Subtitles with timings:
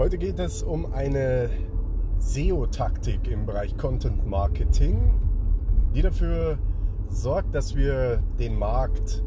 [0.00, 1.50] Heute geht es um eine
[2.20, 5.12] SEO-Taktik im Bereich Content Marketing,
[5.94, 6.56] die dafür
[7.10, 9.22] sorgt, dass wir den Markt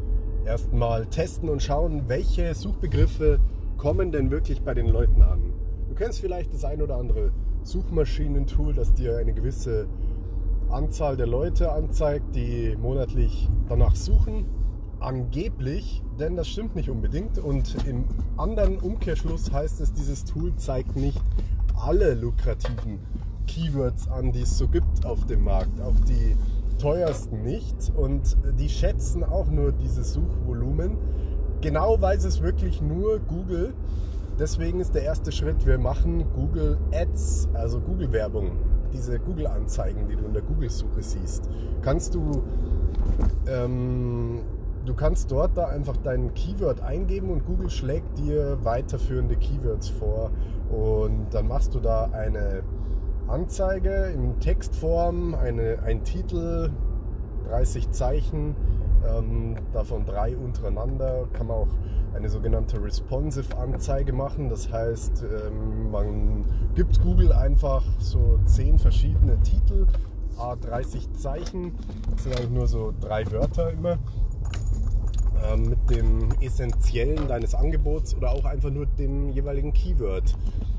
[0.45, 3.39] erstmal testen und schauen, welche Suchbegriffe
[3.77, 5.53] kommen denn wirklich bei den Leuten an.
[5.89, 7.31] Du kennst vielleicht das ein oder andere
[7.61, 9.85] Suchmaschinentool, das dir eine gewisse
[10.69, 14.47] Anzahl der Leute anzeigt, die monatlich danach suchen.
[15.03, 17.37] Angeblich, denn das stimmt nicht unbedingt.
[17.37, 18.05] Und im
[18.37, 21.21] anderen Umkehrschluss heißt es, dieses Tool zeigt nicht
[21.75, 22.99] alle lukrativen
[23.45, 25.81] Keywords an, die es so gibt auf dem Markt.
[25.81, 26.37] Auch die
[26.79, 27.91] teuersten nicht.
[27.95, 30.97] Und die schätzen auch nur dieses Suchvolumen.
[31.61, 33.73] Genau weiß es wirklich nur Google.
[34.39, 38.51] Deswegen ist der erste Schritt, wir machen Google Ads, also Google Werbung
[38.93, 41.49] diese Google-Anzeigen, die du in der Google-Suche siehst,
[41.81, 42.43] kannst du,
[43.47, 44.39] ähm,
[44.85, 50.31] du kannst dort da einfach dein Keyword eingeben und Google schlägt dir weiterführende Keywords vor.
[50.69, 52.63] Und dann machst du da eine
[53.27, 56.71] Anzeige in Textform, eine, ein Titel,
[57.49, 58.55] 30 Zeichen,
[59.07, 61.67] ähm, davon drei untereinander, kann man auch
[62.15, 64.49] eine sogenannte Responsive Anzeige machen.
[64.49, 66.45] Das heißt, ähm, man
[66.75, 69.87] gibt Google einfach so zehn verschiedene Titel,
[70.37, 71.73] A30 Zeichen,
[72.11, 73.97] das sind eigentlich nur so drei Wörter immer,
[75.43, 80.35] ähm, mit dem Essentiellen deines Angebots oder auch einfach nur dem jeweiligen Keyword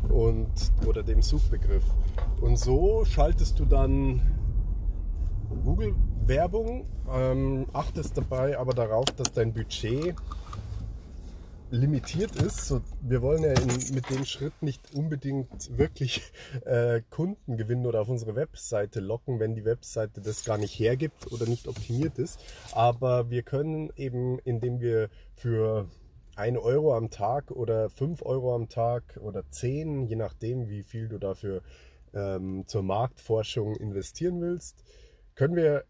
[0.08, 0.48] und,
[0.86, 1.84] oder dem Suchbegriff.
[2.40, 4.20] Und so schaltest du dann
[5.64, 5.94] Google
[6.26, 10.14] Werbung, ähm, achtest dabei aber darauf, dass dein Budget
[11.74, 12.68] limitiert ist.
[12.68, 16.22] So, wir wollen ja in, mit dem Schritt nicht unbedingt wirklich
[16.64, 21.32] äh, Kunden gewinnen oder auf unsere Webseite locken, wenn die Webseite das gar nicht hergibt
[21.32, 22.40] oder nicht optimiert ist.
[22.72, 25.88] Aber wir können eben, indem wir für
[26.36, 31.08] 1 Euro am Tag oder 5 Euro am Tag oder 10, je nachdem, wie viel
[31.08, 31.62] du dafür
[32.12, 34.84] ähm, zur Marktforschung investieren willst,
[35.34, 35.84] können wir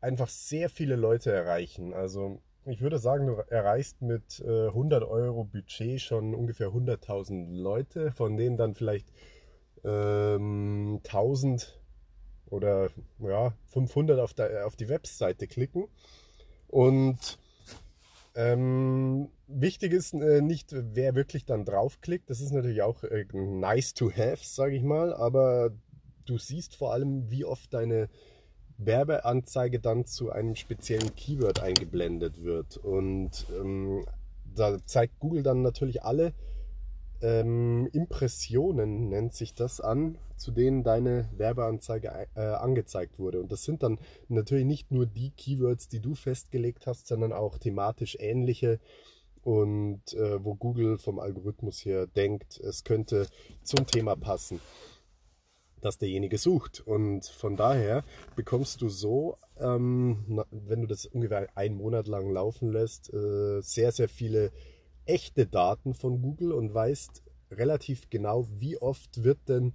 [0.00, 1.92] einfach sehr viele Leute erreichen.
[1.92, 8.12] Also ich würde sagen, du erreichst mit äh, 100 Euro Budget schon ungefähr 100.000 Leute,
[8.12, 9.08] von denen dann vielleicht
[9.84, 11.80] ähm, 1000
[12.50, 15.88] oder ja, 500 auf, der, auf die Webseite klicken.
[16.68, 17.38] Und
[18.34, 22.30] ähm, wichtig ist äh, nicht, wer wirklich dann draufklickt.
[22.30, 25.12] Das ist natürlich auch äh, nice to have, sage ich mal.
[25.14, 25.70] Aber
[26.26, 28.08] du siehst vor allem, wie oft deine
[28.84, 32.76] Werbeanzeige dann zu einem speziellen Keyword eingeblendet wird.
[32.78, 34.04] Und ähm,
[34.54, 36.32] da zeigt Google dann natürlich alle
[37.22, 43.40] ähm, Impressionen, nennt sich das an, zu denen deine Werbeanzeige äh, angezeigt wurde.
[43.40, 43.98] Und das sind dann
[44.28, 48.80] natürlich nicht nur die Keywords, die du festgelegt hast, sondern auch thematisch ähnliche
[49.42, 53.26] und äh, wo Google vom Algorithmus her denkt, es könnte
[53.62, 54.60] zum Thema passen
[55.80, 56.80] das derjenige sucht.
[56.86, 58.04] Und von daher
[58.36, 63.92] bekommst du so, ähm, wenn du das ungefähr einen Monat lang laufen lässt, äh, sehr,
[63.92, 64.52] sehr viele
[65.06, 69.74] echte Daten von Google und weißt relativ genau, wie oft wird denn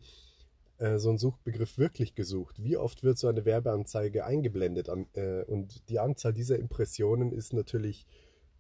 [0.78, 5.44] äh, so ein Suchbegriff wirklich gesucht, wie oft wird so eine Werbeanzeige eingeblendet an, äh,
[5.44, 8.06] und die Anzahl dieser Impressionen ist natürlich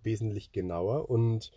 [0.03, 1.51] wesentlich genauer und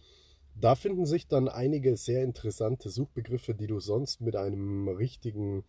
[0.60, 5.64] da finden sich dann einige sehr interessante Suchbegriffe, die du sonst mit einem richtigen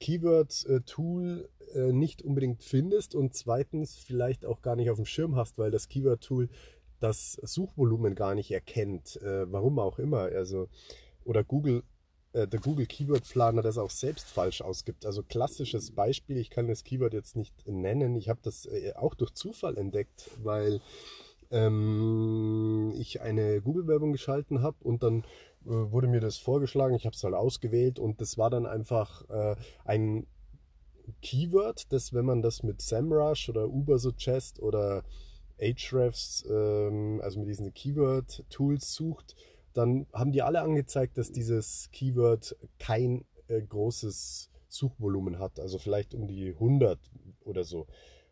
[0.00, 5.58] Keyword-Tool äh, nicht unbedingt findest und zweitens vielleicht auch gar nicht auf dem Schirm hast,
[5.58, 6.48] weil das Keyword-Tool
[7.00, 10.22] das Suchvolumen gar nicht erkennt, äh, warum auch immer.
[10.22, 10.68] Also,
[11.24, 11.82] oder Google,
[12.32, 15.04] äh, der Google Keyword Planer das auch selbst falsch ausgibt.
[15.04, 19.32] Also klassisches Beispiel, ich kann das Keyword jetzt nicht nennen, ich habe das auch durch
[19.34, 20.80] Zufall entdeckt, weil
[21.50, 25.24] ähm, ich eine Google-Werbung geschalten habe und dann
[25.64, 29.28] äh, wurde mir das vorgeschlagen, ich habe es halt ausgewählt und das war dann einfach
[29.30, 30.26] äh, ein
[31.22, 35.04] Keyword, das, wenn man das mit SEMrush oder Ubersuggest oder
[35.60, 39.34] Ahrefs, ähm, also mit diesen Keyword-Tools sucht,
[39.74, 46.14] dann haben die alle angezeigt, dass dieses Keyword kein äh, großes Suchvolumen hat, also vielleicht
[46.14, 46.98] um die 100
[47.44, 47.86] oder so.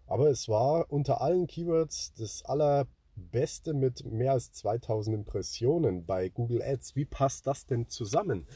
[0.07, 6.29] Aber es war unter allen Keywords das aller Beste mit mehr als 2000 Impressionen bei
[6.29, 6.97] Google Ads.
[6.97, 8.47] Wie passt das denn zusammen?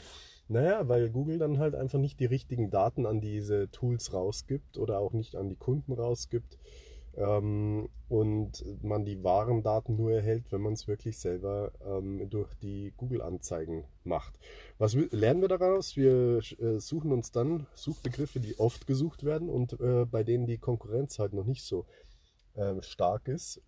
[0.49, 4.99] Naja, weil Google dann halt einfach nicht die richtigen Daten an diese Tools rausgibt oder
[4.99, 6.59] auch nicht an die Kunden rausgibt
[7.17, 12.53] ähm, und man die wahren Daten nur erhält, wenn man es wirklich selber ähm, durch
[12.55, 14.39] die Google-Anzeigen macht.
[14.79, 15.97] Was lernen wir daraus?
[15.97, 20.59] Wir äh, suchen uns dann Suchbegriffe, die oft gesucht werden und äh, bei denen die
[20.59, 21.87] Konkurrenz halt noch nicht so
[22.55, 23.63] äh, stark ist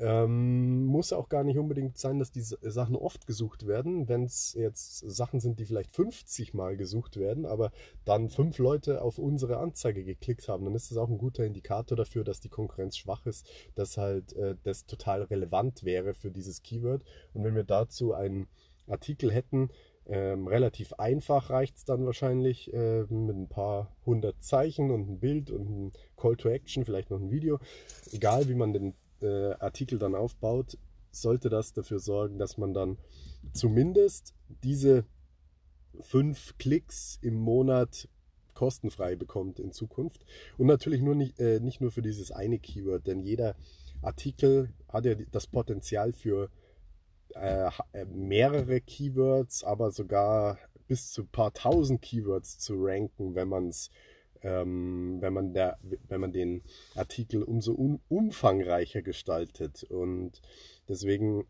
[0.00, 4.08] Ähm, muss auch gar nicht unbedingt sein, dass die Sachen oft gesucht werden.
[4.08, 7.72] Wenn es jetzt Sachen sind, die vielleicht 50 Mal gesucht werden, aber
[8.04, 11.96] dann fünf Leute auf unsere Anzeige geklickt haben, dann ist das auch ein guter Indikator
[11.96, 16.62] dafür, dass die Konkurrenz schwach ist, dass halt äh, das total relevant wäre für dieses
[16.62, 17.02] Keyword.
[17.34, 18.46] Und wenn wir dazu einen
[18.86, 19.70] Artikel hätten,
[20.06, 25.20] ähm, relativ einfach reicht es dann wahrscheinlich äh, mit ein paar hundert Zeichen und ein
[25.20, 27.58] Bild und ein Call to Action, vielleicht noch ein Video.
[28.12, 30.78] Egal wie man den äh, Artikel dann aufbaut,
[31.10, 32.98] sollte das dafür sorgen, dass man dann
[33.52, 35.04] zumindest diese
[36.00, 38.08] fünf Klicks im Monat
[38.54, 40.24] kostenfrei bekommt in Zukunft.
[40.56, 43.54] Und natürlich nur nicht, äh, nicht nur für dieses eine Keyword, denn jeder
[44.02, 46.50] Artikel hat ja das Potenzial für
[47.34, 53.48] äh, äh, mehrere Keywords, aber sogar bis zu ein paar tausend Keywords zu ranken, wenn
[53.48, 53.90] man es
[54.42, 56.62] ähm, wenn, man der, wenn man den
[56.94, 59.84] Artikel umso un umfangreicher gestaltet.
[59.84, 60.40] Und
[60.88, 61.46] deswegen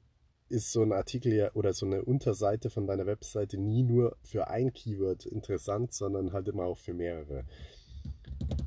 [0.49, 4.49] ist so ein Artikel ja oder so eine Unterseite von deiner Webseite nie nur für
[4.49, 7.45] ein Keyword interessant, sondern halt immer auch für mehrere.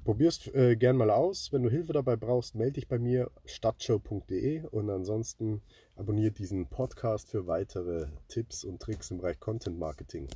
[0.03, 1.51] Probier's äh, gern mal aus.
[1.51, 5.61] Wenn du Hilfe dabei brauchst, melde dich bei mir stadtshow.de und ansonsten
[5.95, 10.27] abonniere diesen Podcast für weitere Tipps und Tricks im Bereich Content Marketing.